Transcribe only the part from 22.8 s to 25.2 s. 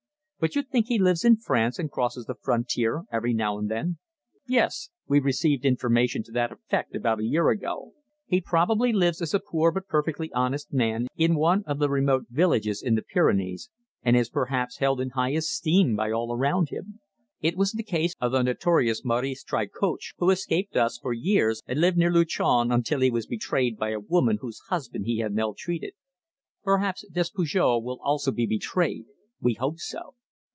he was betrayed by a woman whose husband he